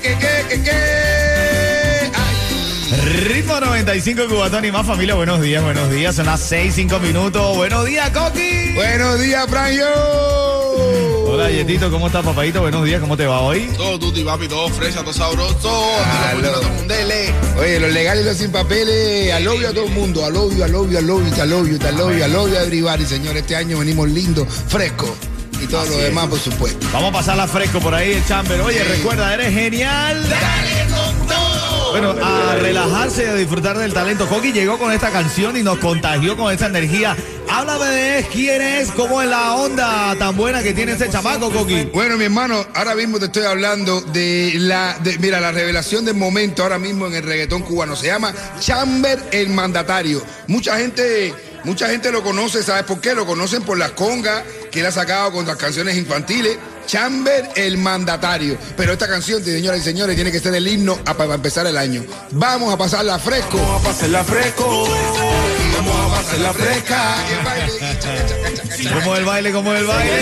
[0.00, 2.10] qué, qué, qué?
[2.14, 3.00] Ay.
[3.24, 5.14] Ritmo 95 Cubatón y más familia.
[5.14, 6.14] Buenos días, buenos días.
[6.14, 7.56] Son las 6, 5 minutos.
[7.56, 8.74] Buenos días, Coqui.
[8.74, 9.84] Buenos días, Franjo.
[11.26, 11.90] Hola, Yetito.
[11.90, 12.60] ¿Cómo estás, papadito?
[12.60, 13.00] Buenos días.
[13.00, 13.68] ¿Cómo te va hoy?
[13.76, 15.96] Todo tutti papi, todo fresa, todo sabroso, todo.
[17.58, 20.64] Oye, los legales y los sin papeles, al obvio a todo el mundo, al obvio,
[20.64, 23.36] al obvio, al obvio, al obvio, al obvio, al obvio, everybody, señor.
[23.36, 25.10] Este año venimos lindos, frescos
[25.62, 26.86] y todo lo demás, por supuesto.
[26.92, 28.60] Vamos a pasarla fresco por ahí, el chamber.
[28.60, 30.22] Oye, recuerda, eres genial.
[30.28, 31.90] Dale con todo.
[31.92, 34.26] Bueno, a relajarse y a disfrutar del talento.
[34.26, 37.14] Coqui llegó con esta canción y nos contagió con esa energía.
[37.50, 41.90] Háblame de quién es, cómo es la onda tan buena que tiene ese chamaco, Coqui.
[41.92, 46.14] Bueno, mi hermano, ahora mismo te estoy hablando de la, de- mira, la revelación del
[46.14, 47.94] momento ahora mismo en el reggaetón cubano.
[47.94, 50.22] Se llama Chamber el Mandatario.
[50.46, 53.14] Mucha gente, mucha gente lo conoce, ¿sabes por qué?
[53.14, 56.58] Lo conocen por las congas que él ha sacado con las canciones infantiles.
[56.86, 58.58] Chamber el Mandatario.
[58.76, 62.04] Pero esta canción, señoras y señores, tiene que ser el himno para empezar el año.
[62.32, 63.58] Vamos a pasarla fresco.
[63.58, 64.88] Vamos a pasarla fresco.
[65.72, 67.16] Vamos a pasarla fresca.
[68.94, 70.12] ¿Cómo es el baile, cómo es el baile?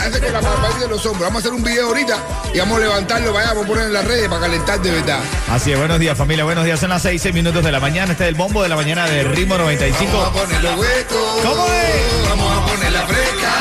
[0.00, 1.22] Hace con la de los hombros.
[1.22, 2.16] Vamos a hacer un video ahorita
[2.52, 5.20] y vamos a levantarlo, vaya, vamos a poner en las redes para calentar de verdad.
[5.50, 6.80] Así es, buenos días familia, buenos días.
[6.80, 8.12] Son las 6, 6 minutos de la mañana.
[8.12, 10.32] Este es el bombo de la mañana de Ritmo Vamos a 95.
[10.32, 11.40] ponerlo hueco.
[11.42, 12.28] ¿Cómo es?
[12.28, 13.54] Vamos a ponerla fresca.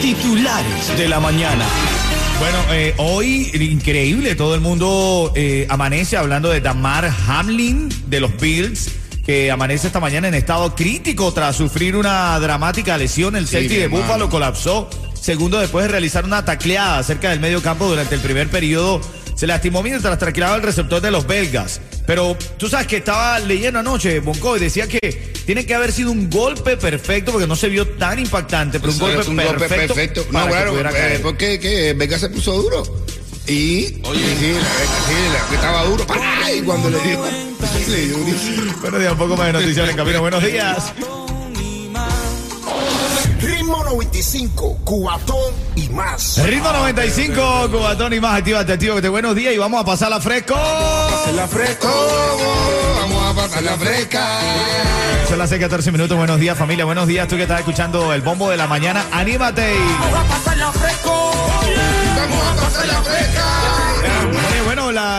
[0.00, 1.64] Titulares de la mañana.
[2.38, 8.36] Bueno, eh, hoy increíble, todo el mundo eh, amanece hablando de Damar Hamlin de los
[8.38, 8.90] Bills,
[9.24, 13.36] que amanece esta mañana en estado crítico tras sufrir una dramática lesión.
[13.36, 13.88] El safety mi de.
[13.88, 18.50] Buffalo colapsó segundo después de realizar una tacleada cerca del medio campo durante el primer
[18.50, 19.00] periodo.
[19.34, 21.80] Se lastimó mientras tacleaba el receptor de los belgas.
[22.06, 26.10] Pero tú sabes que estaba leyendo anoche, Bonco, y decía que tiene que haber sido
[26.10, 29.94] un golpe perfecto porque no se vio tan impactante, pero un, golpe, un golpe perfecto
[29.94, 30.24] perfecto.
[30.32, 31.22] para No, que claro, pudiera eh, caer.
[31.22, 32.82] porque que Vega se puso duro.
[33.46, 34.20] Y, Oye.
[34.20, 36.06] y sí, la- sí, la- que estaba duro.
[36.42, 36.62] ¡Ay!
[36.62, 37.22] Cuando le dio.
[37.88, 38.16] le dio.
[38.80, 40.20] Buenos días, un poco más de noticias en camino.
[40.20, 40.92] Buenos días.
[43.84, 46.38] Ritmo 95, cuatón y más.
[46.42, 48.38] Ritmo 95, Cubatón y más.
[48.38, 49.08] Actívate, actívate.
[49.10, 50.54] Buenos días y vamos a pasarla fresco.
[50.54, 51.88] Pasarla fresco.
[53.00, 54.26] Vamos a pasarla fresca.
[55.28, 56.16] Son las 6, 14 minutos.
[56.16, 56.86] Buenos días, familia.
[56.86, 57.28] Buenos días.
[57.28, 59.04] Tú que estás escuchando el bombo de la mañana.
[59.12, 59.74] Anímate.
[60.00, 61.10] Vamos a pasarla fresca.
[61.10, 61.76] Oye,
[62.16, 62.54] bueno,
[62.86, 63.02] la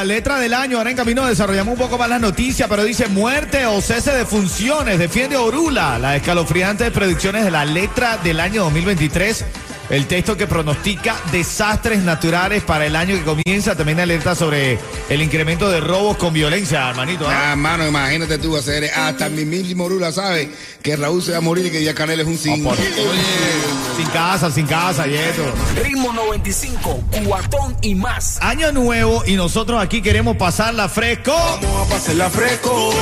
[0.04, 0.78] letra del año.
[0.78, 4.26] Ahora en camino desarrollamos un poco más la noticia, pero dice muerte o cese de
[4.26, 4.98] funciones.
[5.00, 6.00] Defiende Orula.
[6.00, 9.46] Las escalofriantes predicciones de la letra del año 2023.
[9.90, 13.76] El texto que pronostica desastres naturales para el año que comienza.
[13.76, 14.80] También alerta sobre
[15.10, 17.28] el incremento de robos con violencia, hermanito.
[17.30, 17.52] ¿ah?
[17.52, 20.50] Ah, mano, imagínate tú hacer hasta mi mismo Rula sabe
[20.82, 22.64] que Raúl se va a morir y que Díaz Canel es un sin.
[22.64, 25.44] por- Sin casa, sin casa, y eso.
[25.84, 28.40] Ritmo 95, cuatón y más.
[28.42, 31.34] Año nuevo y nosotros aquí queremos pasarla fresco.
[31.62, 32.94] Vamos a pasarla fresco.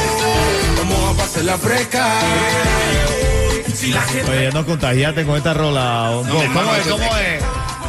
[0.77, 2.05] Vamos a pasarla fresca.
[3.75, 6.11] Si la gente Oye, no contagiate con esta rola.
[6.11, 6.43] Hongo.
[6.53, 6.85] ¿Cómo es?
[6.85, 7.41] eso- ¿Cómo es?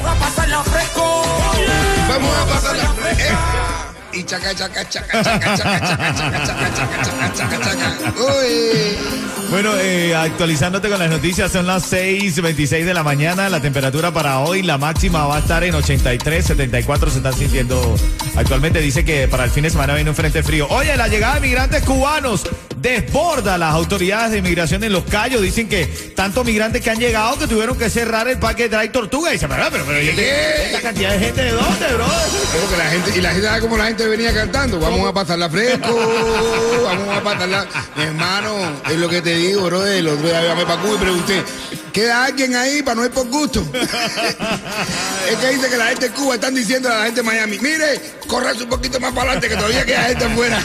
[0.05, 1.23] va a pasarla fresco.
[2.09, 3.39] Vamos a pasarla fresca.
[4.13, 8.15] y chaca, chaca, chaca, chaca, chaca, chaca, chaca, chaca, chaca, chaca, chaca.
[8.21, 8.97] Uy.
[9.51, 13.49] Bueno, eh, actualizándote con las noticias, son las 6.26 de la mañana.
[13.49, 17.95] La temperatura para hoy, la máxima va a estar en 83, 74 se están sintiendo
[18.37, 18.81] actualmente.
[18.81, 20.67] Dice que para el fin de semana viene un frente frío.
[20.71, 22.45] Oye, la llegada de migrantes cubanos
[22.85, 25.41] desborda las autoridades de inmigración en Los Cayos.
[25.41, 28.91] Dicen que tantos migrantes que han llegado que tuvieron que cerrar el parque de Drive
[28.91, 29.31] Tortuga.
[29.31, 29.99] Y dice, pero, pero, pero.
[29.99, 32.05] ¿esta cantidad de gente de dónde, bro?
[32.53, 34.79] Creo que la gente, y la gente sabe cómo la gente venía cantando.
[34.79, 35.99] Vamos a pasarla fresco,
[36.85, 37.67] vamos a pasarla.
[37.97, 38.55] Mi hermano,
[38.91, 39.87] es lo que te digo, bro.
[39.87, 41.43] El otro día llamé para Cuba y pregunté,
[41.91, 43.67] ¿queda alguien ahí para no ir por gusto?
[43.73, 47.59] es que dice que la gente de Cuba están diciendo a la gente de Miami,
[47.61, 50.63] mire, corre un poquito más para adelante que todavía queda gente afuera.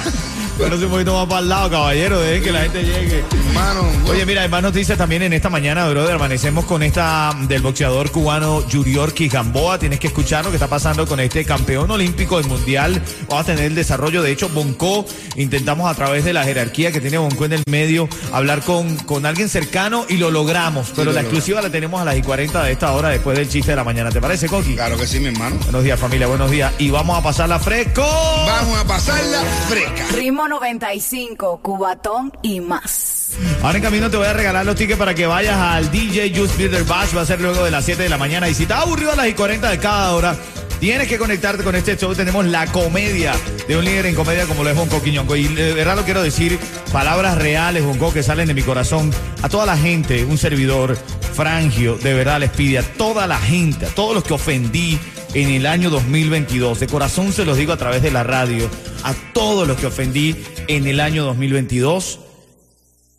[0.59, 3.23] Bueno, un poquito más para el lado, caballero, dejen que la gente llegue.
[3.47, 6.15] Hermano, Oye, mira, hay más noticias también en esta mañana, brother.
[6.15, 9.79] Amanecemos con esta del boxeador cubano Yuriorki Gamboa.
[9.79, 13.01] Tienes que escuchar lo que está pasando con este campeón olímpico del mundial.
[13.29, 14.21] Vamos a tener el desarrollo.
[14.21, 15.05] De hecho, Bonco,
[15.37, 19.25] intentamos a través de la jerarquía que tiene Bonco en el medio, hablar con, con
[19.25, 20.91] alguien cercano y lo logramos.
[20.93, 23.47] Pero lo la exclusiva la tenemos a las y 40 de esta hora después del
[23.47, 24.09] chiste de la mañana.
[24.09, 24.75] ¿Te parece, Coqui?
[24.75, 25.55] claro que sí, mi hermano.
[25.63, 26.27] Buenos días, familia.
[26.27, 26.73] Buenos días.
[26.79, 28.01] Y vamos a pasarla fresco.
[28.01, 30.05] Vamos a pasarla fresca.
[30.13, 33.37] Ritmo 95, Cubatón y más.
[33.61, 36.57] Ahora en camino te voy a regalar los tickets para que vayas al DJ Juice
[36.57, 37.15] Builder Bash.
[37.15, 38.49] Va a ser luego de las 7 de la mañana.
[38.49, 40.35] Y si estás aburrido a las y 40 de cada hora,
[40.79, 42.13] tienes que conectarte con este show.
[42.15, 43.33] Tenemos la comedia
[43.67, 45.35] de un líder en comedia como lo es Bonco Quiñongo.
[45.35, 46.59] Y de verdad lo quiero decir,
[46.91, 49.11] palabras reales, Bonco, que salen de mi corazón.
[49.43, 50.97] A toda la gente, un servidor,
[51.33, 54.99] Frangio, de verdad les pide a toda la gente, a todos los que ofendí
[55.33, 56.79] en el año 2022.
[56.79, 58.69] De corazón se los digo a través de la radio.
[59.03, 60.35] A todos los que ofendí
[60.67, 62.19] en el año 2022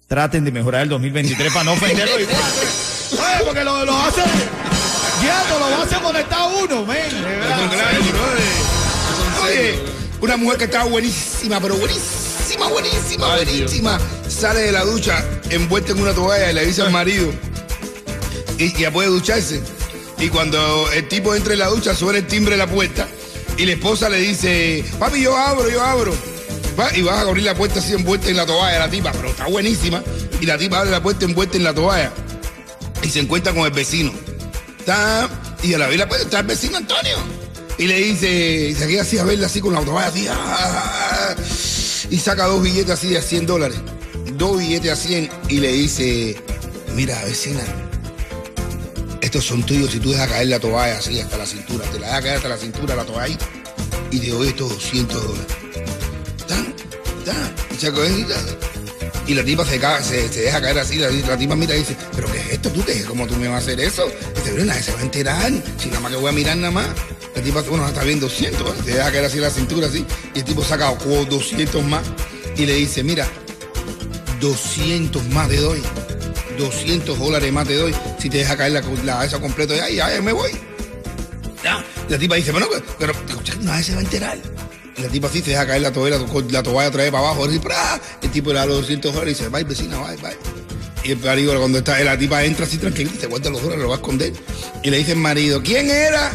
[0.08, 2.36] traten de mejorar el 2023 para no ofenderlo igual.
[3.44, 4.22] Porque lo, lo hace
[5.20, 7.10] guiando, lo hace molestar a uno, men.
[8.10, 8.40] brother.
[9.44, 9.78] Oye,
[10.20, 14.00] una mujer que está buenísima, pero buenísima, buenísima, buenísima.
[14.28, 17.32] Sale de la ducha envuelta en una toalla y le dice al marido
[18.58, 19.62] y ya puede ducharse.
[20.20, 23.08] Y cuando el tipo entra en la ducha, suena el timbre de la puerta
[23.56, 26.14] y la esposa le dice, papi, yo abro, yo abro.
[26.94, 29.46] Y vas a abrir la puerta así envuelta en la toalla la tipa, pero está
[29.46, 30.02] buenísima.
[30.40, 32.12] Y la tipa abre la puerta envuelta en la toalla
[33.02, 34.12] y se encuentra con el vecino.
[34.78, 35.28] Está,
[35.62, 37.16] y a la vez la puerta está el vecino Antonio.
[37.76, 40.26] Y le dice, y se queda así a verla así con la toalla así.
[40.30, 41.34] ah,
[42.10, 43.78] y saca dos billetes así de 100 dólares.
[44.34, 46.42] Dos billetes a 100 y le dice,
[46.94, 47.62] mira vecina,
[49.30, 51.84] estos son tuyos si tú dejas caer la toalla así hasta la cintura.
[51.84, 53.38] Te la dejas caer hasta la cintura la toalla
[54.10, 55.46] y te doy estos 200 dólares.
[57.80, 59.30] Y y.
[59.30, 62.26] Y la tipa se, se, se deja caer así, la, tipa mira y dice, ¿pero
[62.32, 62.70] qué es esto?
[62.70, 63.04] ¿Tú qué?
[63.04, 64.08] ¿Cómo tú me vas a hacer eso?
[64.08, 66.56] Y dice, pero nadie se va a enterar, si nada más que voy a mirar
[66.56, 66.88] nada más.
[67.36, 70.04] La tipa, bueno, está bien 200, se deja caer así la cintura así,
[70.34, 72.02] y el tipo saca oh, 200 más
[72.56, 73.28] y le dice, mira,
[74.40, 75.82] 200 más te doy,
[76.58, 80.12] 200 dólares más te doy, si te deja caer la, la esa completo, ya, ya,
[80.12, 80.50] ya me voy.
[81.62, 81.84] Ya.
[82.08, 84.38] La tipa dice, pero, pero, escucha, nadie se va a enterar.
[84.96, 86.18] La tipa así se deja caer la toalla,
[86.50, 89.48] la toalla otra vez para abajo, el tipo le da los 200 dólares y dice,
[89.50, 90.36] bye vecina, bye, bye.
[91.02, 93.88] Y el marido cuando está, la tipa entra así tranquila, se guarda los dólares, lo
[93.88, 94.32] va a esconder.
[94.82, 96.30] Y le dice el marido, ¿quién era?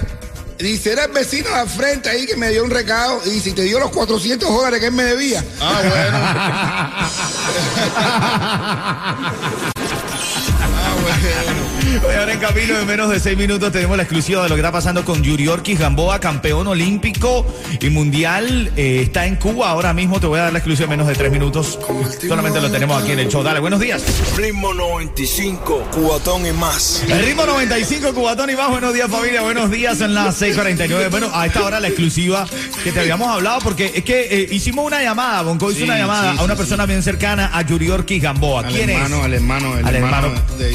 [0.57, 3.21] Dice, era el vecino de al frente ahí que me dio un recado.
[3.25, 5.43] Y ¿y te dio los 400 dólares que él me debía?
[5.59, 7.05] Ah,
[11.05, 14.61] Oye, ahora en camino de menos de seis minutos tenemos la exclusiva de lo que
[14.61, 17.45] está pasando con Yuriorkis Gamboa, campeón olímpico
[17.79, 18.71] y mundial.
[18.75, 20.19] Eh, está en Cuba ahora mismo.
[20.19, 21.79] Te voy a dar la exclusiva en menos de tres minutos.
[22.27, 23.43] Solamente lo tenemos aquí en el show.
[23.43, 24.03] Dale, buenos días.
[24.35, 27.03] Ritmo 95, cubatón y más.
[27.07, 28.69] El ritmo 95, Cubatón y más.
[28.69, 29.41] Buenos días, familia.
[29.41, 31.09] Buenos días en las 6:49.
[31.09, 32.47] Bueno, a esta hora la exclusiva
[32.83, 35.43] que te habíamos hablado, porque es que eh, hicimos una llamada.
[35.43, 38.61] Bonco hizo Sí, una llamada sí, a una sí, persona bien cercana a Yuriorkis Gamboa.
[38.61, 39.23] Al ¿Quién hermano, es?
[39.25, 40.57] al hermano, el Al hermano, hermano.
[40.57, 40.73] de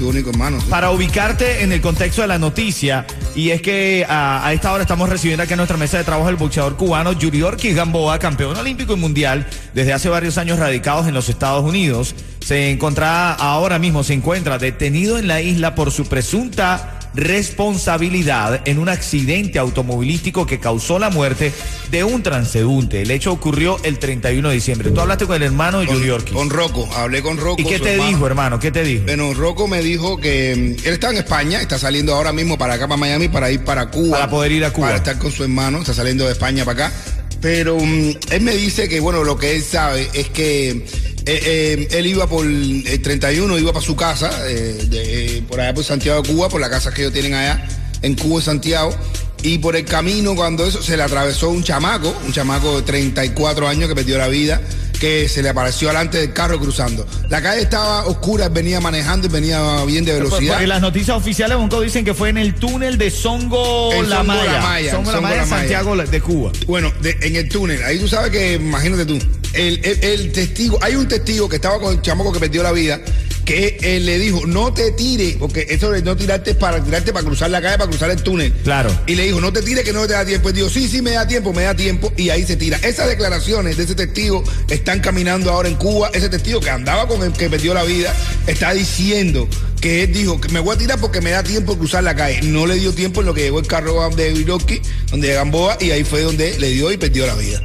[0.00, 0.58] Único hermano.
[0.70, 5.10] Para ubicarte en el contexto de la noticia, y es que a, esta hora estamos
[5.10, 8.96] recibiendo aquí en nuestra mesa de trabajo el boxeador cubano Yuriorkis Gamboa, campeón olímpico y
[8.96, 12.14] mundial desde hace varios años radicados en los Estados Unidos.
[12.40, 18.78] Se encontraba, ahora mismo se encuentra detenido en la isla por su presunta responsabilidad en
[18.78, 21.52] un accidente automovilístico que causó la muerte
[21.90, 23.02] de un transeúnte.
[23.02, 24.90] El hecho ocurrió el 31 de diciembre.
[24.90, 26.32] Tú hablaste con el hermano de Yuriorkis.
[26.32, 27.60] con Rocco, hablé con Rocco.
[27.60, 28.10] ¿Y qué te hermano.
[28.10, 28.58] dijo, hermano?
[28.60, 29.04] ¿Qué te dijo?
[29.04, 32.74] Bueno, Rocco me dijo que mm, él está en España, está saliendo ahora mismo para
[32.74, 34.18] acá, para Miami, para ir para Cuba.
[34.18, 34.88] Para poder ir a Cuba.
[34.88, 36.96] Para estar con su hermano, está saliendo de España para acá.
[37.40, 40.84] Pero mm, él me dice que, bueno, lo que él sabe es que
[41.28, 45.60] eh, eh, él iba por el 31, iba para su casa, eh, de- eh, por
[45.60, 47.66] allá por Santiago de Cuba, por la casa que ellos tienen allá
[48.02, 48.94] en Cuba, en Santiago.
[49.42, 53.68] Y por el camino, cuando eso, se le atravesó un chamaco, un chamaco de 34
[53.68, 54.60] años que perdió la vida,
[54.98, 57.06] que se le apareció delante del carro cruzando.
[57.28, 60.54] La calle estaba oscura, venía manejando y venía bien de velocidad.
[60.54, 64.16] Porque las noticias oficiales, Bonco, dicen que fue en el túnel de Songo El La
[64.16, 64.52] Songo Maya.
[64.54, 65.56] La Maya, Songo La Songo Maya, La Maya.
[65.58, 66.52] Santiago de Cuba.
[66.66, 69.20] Bueno, de- en el túnel, ahí tú sabes que, imagínate tú,
[69.54, 72.72] el, el- el testigo, hay un testigo que estaba con el chamaco que perdió la
[72.72, 73.00] vida,
[73.44, 77.14] que él le dijo, no te tires, porque eso de no tirarte es para tirarte
[77.14, 78.52] para cruzar la calle, para cruzar el túnel.
[78.62, 78.90] Claro.
[79.06, 80.50] Y le dijo, no te tires que no te da tiempo.
[80.50, 82.12] Él dijo, sí, sí, me da tiempo, me da tiempo.
[82.18, 82.76] Y ahí se tira.
[82.82, 86.10] Esas declaraciones de ese testigo están caminando ahora en Cuba.
[86.12, 88.14] Ese testigo que andaba con el que perdió la vida
[88.46, 89.48] está diciendo
[89.80, 92.14] que él dijo que me voy a tirar porque me da tiempo de cruzar la
[92.14, 92.42] calle.
[92.42, 95.78] No le dio tiempo en lo que llegó el carro de Viroski, donde de Gamboa,
[95.80, 97.62] y ahí fue donde le dio y perdió la vida.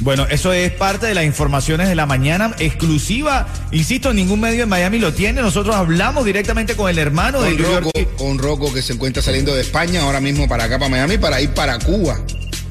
[0.00, 3.48] Bueno, eso es parte de las informaciones de la mañana exclusiva.
[3.72, 5.42] Insisto, ningún medio en Miami lo tiene.
[5.42, 8.08] Nosotros hablamos directamente con el hermano de Con Rocco, York.
[8.16, 11.40] con Rocco que se encuentra saliendo de España ahora mismo para acá, para Miami, para
[11.40, 12.20] ir para Cuba.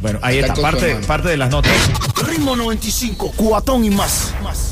[0.02, 1.72] Bueno, ahí Está parte, parte de las notas.
[2.28, 4.34] Ritmo 95, cuatón y más.
[4.44, 4.67] más.